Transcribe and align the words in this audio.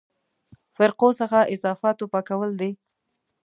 فرقو 0.75 1.07
څخه 1.19 1.39
اضافاتو 1.53 2.05
پاکول 2.13 2.51
دي. 2.61 2.71